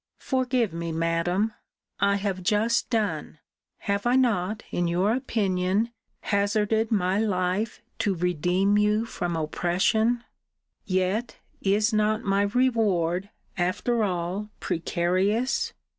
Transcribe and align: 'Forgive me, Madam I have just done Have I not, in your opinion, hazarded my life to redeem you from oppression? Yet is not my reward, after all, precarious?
'Forgive 0.17 0.73
me, 0.73 0.91
Madam 0.91 1.53
I 1.99 2.15
have 2.15 2.41
just 2.41 2.89
done 2.89 3.37
Have 3.81 4.07
I 4.07 4.15
not, 4.15 4.63
in 4.71 4.87
your 4.87 5.13
opinion, 5.13 5.91
hazarded 6.21 6.91
my 6.91 7.19
life 7.19 7.83
to 7.99 8.15
redeem 8.15 8.79
you 8.79 9.05
from 9.05 9.35
oppression? 9.35 10.23
Yet 10.85 11.37
is 11.61 11.93
not 11.93 12.23
my 12.23 12.41
reward, 12.45 13.29
after 13.59 14.03
all, 14.03 14.49
precarious? 14.59 15.71